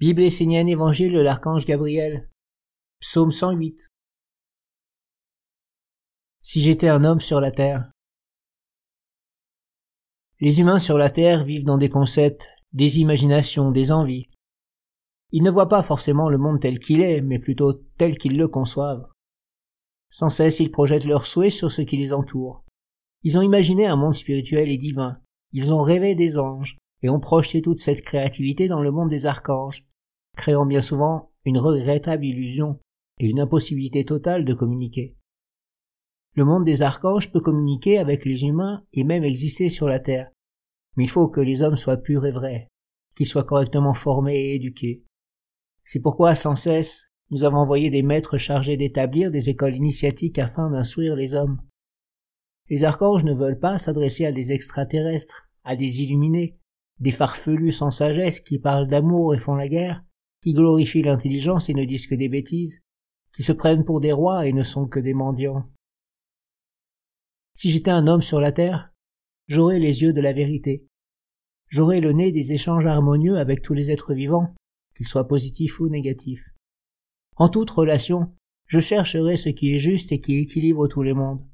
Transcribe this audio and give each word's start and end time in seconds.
Bible 0.00 0.22
essénienne 0.22 0.66
Évangile 0.66 1.12
de 1.12 1.20
l'archange 1.20 1.66
Gabriel. 1.66 2.30
Psaume 3.00 3.30
108. 3.30 3.90
Si 6.40 6.62
j'étais 6.62 6.88
un 6.88 7.04
homme 7.04 7.20
sur 7.20 7.38
la 7.38 7.50
terre. 7.50 7.92
Les 10.40 10.58
humains 10.58 10.78
sur 10.78 10.96
la 10.96 11.10
terre 11.10 11.44
vivent 11.44 11.66
dans 11.66 11.76
des 11.76 11.90
concepts, 11.90 12.48
des 12.72 13.00
imaginations, 13.00 13.72
des 13.72 13.92
envies. 13.92 14.30
Ils 15.32 15.42
ne 15.42 15.50
voient 15.50 15.68
pas 15.68 15.82
forcément 15.82 16.30
le 16.30 16.38
monde 16.38 16.60
tel 16.62 16.78
qu'il 16.78 17.02
est, 17.02 17.20
mais 17.20 17.38
plutôt 17.38 17.74
tel 17.98 18.16
qu'ils 18.16 18.38
le 18.38 18.48
conçoivent. 18.48 19.06
Sans 20.08 20.30
cesse, 20.30 20.60
ils 20.60 20.70
projettent 20.70 21.04
leurs 21.04 21.26
souhaits 21.26 21.52
sur 21.52 21.70
ce 21.70 21.82
qui 21.82 21.98
les 21.98 22.14
entoure. 22.14 22.64
Ils 23.22 23.38
ont 23.38 23.42
imaginé 23.42 23.84
un 23.86 23.96
monde 23.96 24.14
spirituel 24.14 24.70
et 24.70 24.78
divin. 24.78 25.20
Ils 25.52 25.74
ont 25.74 25.82
rêvé 25.82 26.14
des 26.14 26.38
anges, 26.38 26.78
et 27.02 27.10
ont 27.10 27.20
projeté 27.20 27.62
toute 27.62 27.80
cette 27.80 28.02
créativité 28.02 28.66
dans 28.66 28.80
le 28.80 28.90
monde 28.90 29.10
des 29.10 29.26
archanges, 29.26 29.86
créant 30.40 30.64
bien 30.64 30.80
souvent 30.80 31.30
une 31.44 31.58
regrettable 31.58 32.24
illusion 32.24 32.80
et 33.18 33.26
une 33.26 33.40
impossibilité 33.40 34.06
totale 34.06 34.46
de 34.46 34.54
communiquer. 34.54 35.14
Le 36.34 36.46
monde 36.46 36.64
des 36.64 36.80
archanges 36.80 37.30
peut 37.30 37.42
communiquer 37.42 37.98
avec 37.98 38.24
les 38.24 38.44
humains 38.44 38.82
et 38.94 39.04
même 39.04 39.22
exister 39.22 39.68
sur 39.68 39.86
la 39.86 40.00
terre, 40.00 40.30
mais 40.96 41.04
il 41.04 41.10
faut 41.10 41.28
que 41.28 41.42
les 41.42 41.62
hommes 41.62 41.76
soient 41.76 41.98
purs 41.98 42.24
et 42.24 42.32
vrais, 42.32 42.68
qu'ils 43.14 43.26
soient 43.26 43.44
correctement 43.44 43.92
formés 43.92 44.38
et 44.38 44.54
éduqués. 44.54 45.04
C'est 45.84 46.00
pourquoi 46.00 46.34
sans 46.34 46.54
cesse 46.54 47.10
nous 47.30 47.44
avons 47.44 47.58
envoyé 47.58 47.90
des 47.90 48.02
maîtres 48.02 48.38
chargés 48.38 48.78
d'établir 48.78 49.30
des 49.30 49.50
écoles 49.50 49.74
initiatiques 49.74 50.38
afin 50.38 50.70
d'instruire 50.70 51.16
les 51.16 51.34
hommes. 51.34 51.60
Les 52.70 52.84
archanges 52.84 53.24
ne 53.24 53.34
veulent 53.34 53.60
pas 53.60 53.76
s'adresser 53.76 54.24
à 54.24 54.32
des 54.32 54.52
extraterrestres, 54.52 55.50
à 55.64 55.76
des 55.76 56.02
illuminés, 56.02 56.56
des 56.98 57.10
farfelus 57.10 57.72
sans 57.72 57.90
sagesse 57.90 58.40
qui 58.40 58.58
parlent 58.58 58.88
d'amour 58.88 59.34
et 59.34 59.38
font 59.38 59.54
la 59.54 59.68
guerre, 59.68 60.02
qui 60.42 60.54
glorifient 60.54 61.02
l'intelligence 61.02 61.68
et 61.68 61.74
ne 61.74 61.84
disent 61.84 62.06
que 62.06 62.14
des 62.14 62.28
bêtises, 62.28 62.82
qui 63.34 63.42
se 63.42 63.52
prennent 63.52 63.84
pour 63.84 64.00
des 64.00 64.12
rois 64.12 64.46
et 64.46 64.52
ne 64.52 64.62
sont 64.62 64.86
que 64.86 65.00
des 65.00 65.14
mendiants. 65.14 65.68
Si 67.54 67.70
j'étais 67.70 67.90
un 67.90 68.06
homme 68.06 68.22
sur 68.22 68.40
la 68.40 68.52
terre, 68.52 68.92
j'aurais 69.46 69.78
les 69.78 70.02
yeux 70.02 70.12
de 70.12 70.20
la 70.20 70.32
vérité. 70.32 70.86
J'aurais 71.68 72.00
le 72.00 72.12
nez 72.12 72.32
des 72.32 72.52
échanges 72.52 72.86
harmonieux 72.86 73.38
avec 73.38 73.62
tous 73.62 73.74
les 73.74 73.92
êtres 73.92 74.14
vivants, 74.14 74.54
qu'ils 74.94 75.06
soient 75.06 75.28
positifs 75.28 75.78
ou 75.80 75.88
négatifs. 75.88 76.44
En 77.36 77.48
toute 77.48 77.70
relation, 77.70 78.34
je 78.66 78.80
chercherai 78.80 79.36
ce 79.36 79.48
qui 79.48 79.74
est 79.74 79.78
juste 79.78 80.12
et 80.12 80.20
qui 80.20 80.36
équilibre 80.36 80.88
tous 80.88 81.02
les 81.02 81.12
mondes. 81.12 81.44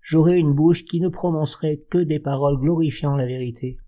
J'aurai 0.00 0.38
une 0.38 0.54
bouche 0.54 0.84
qui 0.84 1.00
ne 1.00 1.08
prononcerait 1.08 1.78
que 1.90 1.98
des 1.98 2.20
paroles 2.20 2.60
glorifiant 2.60 3.16
la 3.16 3.26
vérité. 3.26 3.78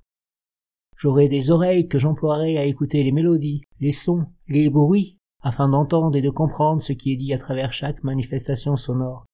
J'aurai 0.98 1.28
des 1.28 1.52
oreilles 1.52 1.86
que 1.86 2.00
j'emploierai 2.00 2.58
à 2.58 2.64
écouter 2.64 3.04
les 3.04 3.12
mélodies, 3.12 3.62
les 3.78 3.92
sons, 3.92 4.26
les 4.48 4.68
bruits, 4.68 5.16
afin 5.40 5.68
d'entendre 5.68 6.16
et 6.16 6.22
de 6.22 6.28
comprendre 6.28 6.82
ce 6.82 6.92
qui 6.92 7.12
est 7.12 7.16
dit 7.16 7.32
à 7.32 7.38
travers 7.38 7.72
chaque 7.72 8.02
manifestation 8.02 8.74
sonore. 8.74 9.24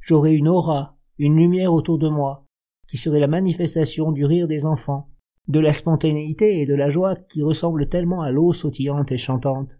J'aurai 0.00 0.34
une 0.34 0.46
aura, 0.46 0.96
une 1.18 1.36
lumière 1.36 1.74
autour 1.74 1.98
de 1.98 2.08
moi, 2.08 2.44
qui 2.86 2.96
serait 2.96 3.18
la 3.18 3.26
manifestation 3.26 4.12
du 4.12 4.24
rire 4.24 4.46
des 4.46 4.66
enfants, 4.66 5.08
de 5.48 5.58
la 5.58 5.72
spontanéité 5.72 6.60
et 6.60 6.66
de 6.66 6.76
la 6.76 6.90
joie 6.90 7.16
qui 7.16 7.42
ressemblent 7.42 7.88
tellement 7.88 8.22
à 8.22 8.30
l'eau 8.30 8.52
sautillante 8.52 9.10
et 9.10 9.18
chantante. 9.18 9.76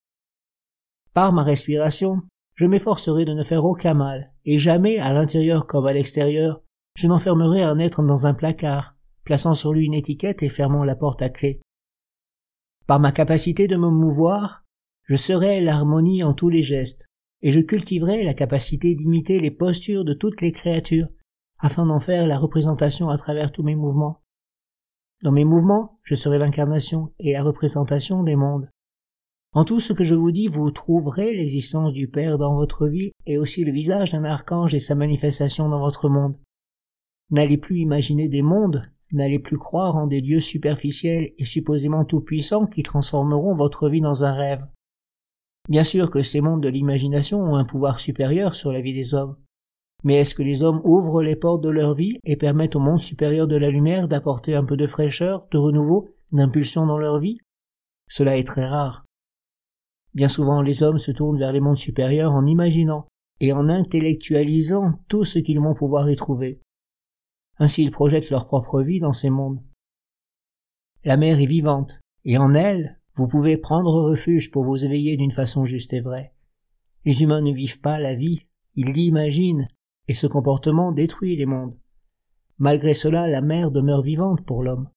Par 1.12 1.33
ma 1.33 1.45
respiration, 1.45 2.23
je 2.56 2.67
m'efforcerai 2.67 3.25
de 3.25 3.34
ne 3.34 3.45
faire 3.45 3.65
aucun 3.65 3.95
mal, 3.95 4.33
et 4.45 4.59
jamais, 4.59 4.99
à 4.99 5.12
l'intérieur 5.12 5.69
comme 5.69 5.87
à 5.87 5.93
l'extérieur, 5.93 6.61
je 6.97 7.06
n'enfermerai 7.06 7.62
un 7.62 7.78
être 7.78 8.03
dans 8.03 8.27
un 8.27 8.34
placard, 8.34 8.94
plaçant 9.25 9.55
sur 9.55 9.72
lui 9.72 9.86
une 9.86 9.94
étiquette 9.94 10.42
et 10.42 10.48
fermant 10.48 10.84
la 10.84 10.97
porte 10.97 11.22
à 11.22 11.28
clé. 11.28 11.61
Par 12.86 13.00
ma 13.00 13.12
capacité 13.12 13.66
de 13.66 13.77
me 13.77 13.89
mouvoir, 13.89 14.64
je 15.05 15.16
serai 15.16 15.61
l'harmonie 15.61 16.22
en 16.22 16.34
tous 16.34 16.48
les 16.48 16.62
gestes, 16.62 17.06
et 17.42 17.50
je 17.50 17.61
cultiverai 17.61 18.25
la 18.25 18.34
capacité 18.34 18.94
d'imiter 18.94 19.41
les 19.41 19.50
postures 19.50 20.05
de 20.05 20.14
toutes 20.14 20.41
les 20.41 20.53
créatures, 20.53 21.08
afin 21.59 21.87
d'en 21.87 22.00
faire 22.00 22.26
la 22.26 22.38
représentation 22.38 23.09
à 23.09 23.16
travers 23.16 23.53
tous 23.53 23.62
mes 23.62 23.76
mouvements. 23.76 24.22
Dans 25.22 25.32
mes 25.32 25.44
mouvements, 25.44 25.99
je 26.03 26.15
serai 26.15 26.38
l'incarnation 26.38 27.12
et 27.19 27.32
la 27.32 27.43
représentation 27.43 28.22
des 28.22 28.37
mondes. 28.37 28.69
En 29.53 29.65
tout 29.65 29.78
ce 29.78 29.93
que 29.93 30.04
je 30.04 30.15
vous 30.15 30.32
dis, 30.32 30.49
vous 30.49 30.70
trouverez 30.70 31.34
l'existence 31.34 31.93
du 31.93 32.09
Père 32.09 32.38
dans 32.38 32.54
votre 32.56 32.88
vie 32.88 33.12
et 33.25 33.38
aussi 33.38 33.65
le 33.65 33.72
visage 33.72 34.12
d'un 34.12 34.25
archange 34.25 34.75
et 34.75 34.81
sa 34.81 34.94
manifestation 34.94 35.69
dans 35.69 35.78
votre 35.78 36.09
monde. 36.09 36.37
N'allez 37.31 37.56
plus 37.56 37.78
imaginer 37.78 38.28
des 38.28 38.43
mondes, 38.43 38.91
N'allez 39.14 39.38
plus 39.38 39.58
croire 39.58 39.94
en 39.94 40.08
des 40.08 40.20
dieux 40.20 40.41
superficiels 40.41 41.30
et 41.38 41.44
supposément 41.44 42.04
tout-puissants 42.04 42.66
qui 42.66 42.82
transformeront 42.82 43.54
votre 43.54 43.88
vie 43.88 44.00
dans 44.00 44.25
un 44.25 44.32
rêve. 44.32 44.66
Bien 45.69 45.84
sûr 45.84 46.10
que 46.10 46.20
ces 46.20 46.41
mondes 46.41 46.64
de 46.64 46.69
l'imagination 46.69 47.38
ont 47.41 47.54
un 47.54 47.64
pouvoir 47.64 48.00
supérieur 48.00 48.56
sur 48.56 48.72
la 48.72 48.80
vie 48.80 48.92
des 48.92 49.14
hommes. 49.14 49.36
Mais 50.02 50.16
est-ce 50.16 50.34
que 50.34 50.42
les 50.42 50.64
hommes 50.64 50.80
ouvrent 50.82 51.22
les 51.22 51.36
portes 51.36 51.62
de 51.62 51.69
leur 51.69 51.94
vie 51.94 52.19
et 52.25 52.36
permettent 52.36 52.75
au 52.75 52.80
monde 52.80 52.98
supérieur 52.98 53.47
de 53.47 53.54
la 53.54 53.70
lumière 53.70 54.08
d'apporter 54.08 54.56
un 54.56 54.64
peu 54.64 54.76
de 54.76 54.88
fraîcheur, 54.88 55.46
de 55.52 55.58
renouveau, 55.58 56.08
d'impulsion 56.32 56.84
dans 56.84 56.98
leur 56.98 57.20
vie? 57.20 57.38
Cela 58.08 58.36
est 58.36 58.46
très 58.46 58.66
rare. 58.66 59.04
Bien 60.12 60.28
souvent 60.28 60.60
les 60.60 60.82
hommes 60.82 60.98
se 60.98 61.12
tournent 61.12 61.38
vers 61.38 61.52
les 61.52 61.60
mondes 61.60 61.78
supérieurs 61.78 62.32
en 62.32 62.46
imaginant 62.46 63.06
et 63.38 63.52
en 63.52 63.69
intellectualisant 63.69 64.94
tout 65.08 65.22
ce 65.22 65.38
qu'ils 65.38 65.60
vont 65.60 65.75
pouvoir 65.75 66.10
y 66.10 66.16
trouver. 66.16 66.60
Ainsi 67.59 67.82
ils 67.82 67.91
projettent 67.91 68.31
leur 68.31 68.47
propre 68.47 68.82
vie 68.82 69.00
dans 69.00 69.12
ces 69.12 69.31
mondes. 69.31 69.62
La 71.04 71.16
mer 71.16 71.41
est 71.41 71.47
vivante, 71.47 72.00
et 72.25 72.38
en 72.38 72.54
elle, 72.54 72.98
vous 73.15 73.28
pouvez 73.28 73.56
prendre 73.56 73.92
refuge 74.03 74.50
pour 74.50 74.65
vous 74.65 74.84
éveiller 74.84 75.16
d'une 75.16 75.32
façon 75.32 75.64
juste 75.64 75.93
et 75.93 76.00
vraie. 76.00 76.32
Les 77.04 77.22
humains 77.22 77.43
ne 77.43 77.53
vivent 77.53 77.81
pas 77.81 77.98
la 77.98 78.14
vie, 78.14 78.47
ils 78.75 78.91
l'imaginent, 78.91 79.69
et 80.09 80.14
ce 80.14 80.26
comportement 80.26 80.93
détruit 80.93 81.37
les 81.37 81.47
mondes. 81.47 81.76
Malgré 82.59 82.94
cela, 82.94 83.28
la 83.28 83.41
mer 83.41 83.70
demeure 83.70 84.03
vivante 84.03 84.44
pour 84.44 84.62
l'homme. 84.62 84.88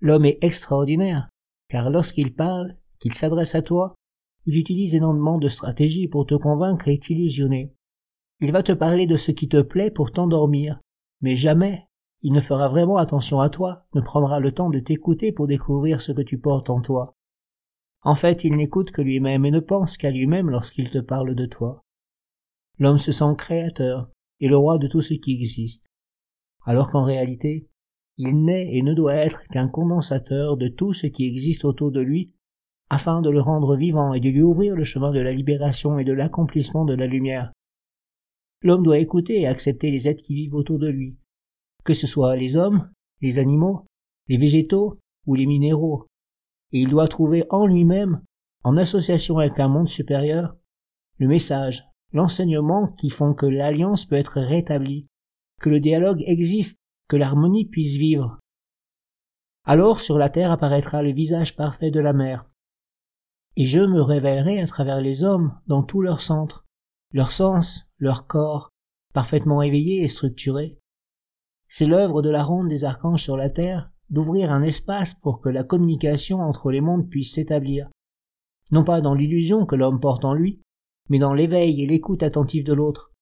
L'homme 0.00 0.24
est 0.24 0.38
extraordinaire, 0.42 1.28
car 1.68 1.90
lorsqu'il 1.90 2.34
parle, 2.34 2.76
qu'il 2.98 3.14
s'adresse 3.14 3.54
à 3.54 3.62
toi, 3.62 3.94
il 4.46 4.56
utilise 4.56 4.94
énormément 4.94 5.38
de 5.38 5.48
stratégies 5.48 6.08
pour 6.08 6.26
te 6.26 6.34
convaincre 6.34 6.88
et 6.88 6.98
t'illusionner. 6.98 7.72
Il 8.40 8.52
va 8.52 8.62
te 8.62 8.72
parler 8.72 9.06
de 9.06 9.16
ce 9.16 9.32
qui 9.32 9.48
te 9.48 9.62
plaît 9.62 9.90
pour 9.90 10.12
t'endormir, 10.12 10.78
mais 11.26 11.34
jamais 11.34 11.88
il 12.22 12.32
ne 12.32 12.40
fera 12.40 12.68
vraiment 12.68 12.98
attention 12.98 13.40
à 13.40 13.50
toi, 13.50 13.84
ne 13.96 14.00
prendra 14.00 14.38
le 14.38 14.52
temps 14.52 14.70
de 14.70 14.78
t'écouter 14.78 15.32
pour 15.32 15.48
découvrir 15.48 16.00
ce 16.00 16.12
que 16.12 16.22
tu 16.22 16.38
portes 16.38 16.70
en 16.70 16.80
toi. 16.80 17.16
En 18.02 18.14
fait, 18.14 18.44
il 18.44 18.54
n'écoute 18.54 18.92
que 18.92 19.02
lui-même 19.02 19.44
et 19.44 19.50
ne 19.50 19.58
pense 19.58 19.96
qu'à 19.96 20.12
lui-même 20.12 20.50
lorsqu'il 20.50 20.88
te 20.88 20.98
parle 20.98 21.34
de 21.34 21.46
toi. 21.46 21.82
L'homme 22.78 22.98
se 22.98 23.10
sent 23.10 23.34
créateur 23.36 24.08
et 24.38 24.46
le 24.46 24.56
roi 24.56 24.78
de 24.78 24.86
tout 24.86 25.00
ce 25.00 25.14
qui 25.14 25.32
existe, 25.32 25.84
alors 26.64 26.90
qu'en 26.90 27.02
réalité, 27.02 27.68
il 28.18 28.44
n'est 28.44 28.72
et 28.72 28.82
ne 28.82 28.94
doit 28.94 29.16
être 29.16 29.42
qu'un 29.48 29.66
condensateur 29.66 30.56
de 30.56 30.68
tout 30.68 30.92
ce 30.92 31.08
qui 31.08 31.26
existe 31.26 31.64
autour 31.64 31.90
de 31.90 32.00
lui, 32.00 32.34
afin 32.88 33.20
de 33.20 33.30
le 33.30 33.40
rendre 33.40 33.74
vivant 33.74 34.14
et 34.14 34.20
de 34.20 34.28
lui 34.28 34.42
ouvrir 34.42 34.76
le 34.76 34.84
chemin 34.84 35.10
de 35.10 35.18
la 35.18 35.32
libération 35.32 35.98
et 35.98 36.04
de 36.04 36.12
l'accomplissement 36.12 36.84
de 36.84 36.94
la 36.94 37.08
lumière. 37.08 37.50
L'homme 38.62 38.82
doit 38.82 38.98
écouter 38.98 39.40
et 39.40 39.46
accepter 39.46 39.90
les 39.90 40.08
êtres 40.08 40.22
qui 40.22 40.34
vivent 40.34 40.54
autour 40.54 40.78
de 40.78 40.88
lui, 40.88 41.16
que 41.84 41.92
ce 41.92 42.06
soit 42.06 42.36
les 42.36 42.56
hommes, 42.56 42.90
les 43.20 43.38
animaux, 43.38 43.86
les 44.28 44.38
végétaux 44.38 44.98
ou 45.26 45.34
les 45.34 45.46
minéraux, 45.46 46.06
et 46.72 46.80
il 46.80 46.88
doit 46.88 47.08
trouver 47.08 47.44
en 47.50 47.66
lui-même, 47.66 48.22
en 48.64 48.76
association 48.76 49.38
avec 49.38 49.58
un 49.60 49.68
monde 49.68 49.88
supérieur, 49.88 50.56
le 51.18 51.28
message, 51.28 51.84
l'enseignement 52.12 52.88
qui 52.98 53.10
font 53.10 53.34
que 53.34 53.46
l'alliance 53.46 54.04
peut 54.06 54.16
être 54.16 54.40
rétablie, 54.40 55.06
que 55.60 55.70
le 55.70 55.80
dialogue 55.80 56.22
existe, 56.26 56.78
que 57.08 57.16
l'harmonie 57.16 57.66
puisse 57.66 57.96
vivre. 57.96 58.38
Alors 59.64 60.00
sur 60.00 60.18
la 60.18 60.28
terre 60.28 60.50
apparaîtra 60.50 61.02
le 61.02 61.12
visage 61.12 61.56
parfait 61.56 61.90
de 61.90 62.00
la 62.00 62.12
mer, 62.12 62.48
et 63.56 63.64
je 63.64 63.80
me 63.80 64.02
révélerai 64.02 64.60
à 64.60 64.66
travers 64.66 65.00
les 65.00 65.24
hommes 65.24 65.58
dans 65.66 65.82
tout 65.82 66.02
leur 66.02 66.20
centre, 66.20 66.65
leur 67.16 67.32
sens, 67.32 67.88
leur 67.98 68.26
corps, 68.26 68.68
parfaitement 69.14 69.62
éveillé 69.62 70.02
et 70.02 70.06
structuré. 70.06 70.76
C'est 71.66 71.86
l'œuvre 71.86 72.20
de 72.20 72.28
la 72.28 72.44
ronde 72.44 72.68
des 72.68 72.84
archanges 72.84 73.22
sur 73.22 73.38
la 73.38 73.48
terre 73.48 73.90
d'ouvrir 74.10 74.52
un 74.52 74.60
espace 74.60 75.14
pour 75.14 75.40
que 75.40 75.48
la 75.48 75.64
communication 75.64 76.40
entre 76.42 76.70
les 76.70 76.82
mondes 76.82 77.08
puisse 77.08 77.32
s'établir, 77.32 77.88
non 78.70 78.84
pas 78.84 79.00
dans 79.00 79.14
l'illusion 79.14 79.64
que 79.64 79.76
l'homme 79.76 79.98
porte 79.98 80.26
en 80.26 80.34
lui, 80.34 80.60
mais 81.08 81.18
dans 81.18 81.32
l'éveil 81.32 81.82
et 81.82 81.86
l'écoute 81.86 82.22
attentive 82.22 82.64
de 82.64 82.74
l'autre. 82.74 83.12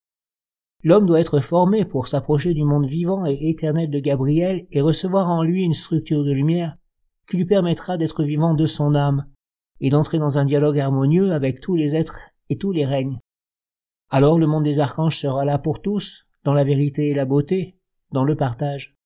L'homme 0.83 1.07
doit 1.07 1.21
être 1.21 1.39
formé 1.39 1.85
pour 1.85 2.09
s'approcher 2.09 2.53
du 2.53 2.65
monde 2.65 2.87
vivant 2.87 3.25
et 3.27 3.49
éternel 3.49 3.91
de 3.91 4.01
Gabriel 4.01 4.67
et 4.73 4.81
recevoir 4.81 5.31
en 5.31 5.45
lui 5.45 5.63
une 5.63 5.73
structure 5.73 6.25
de 6.25 6.33
lumière 6.33 6.77
qui 7.29 7.37
lui 7.37 7.47
permettra 7.47 7.97
d'être 7.97 8.25
vivant 8.25 8.55
de 8.55 8.67
son 8.67 8.97
âme 8.97 9.27
et 9.81 9.91
d'entrer 9.91 10.19
dans 10.19 10.37
un 10.37 10.45
dialogue 10.47 10.81
harmonieux 10.81 11.31
avec 11.33 11.61
tous 11.61 11.77
les 11.77 11.95
êtres 11.95 12.19
et 12.51 12.59
tous 12.59 12.73
les 12.73 12.87
règnes. 12.87 13.21
Alors 14.17 14.39
le 14.39 14.47
monde 14.47 14.63
des 14.63 14.79
archanges 14.79 15.19
sera 15.19 15.45
là 15.45 15.59
pour 15.59 15.83
tous, 15.83 16.25
dans 16.45 16.55
la 16.55 16.63
vérité 16.63 17.09
et 17.09 17.15
la 17.15 17.25
beauté, 17.25 17.75
dans 18.13 18.23
le 18.23 18.37
partage. 18.37 18.97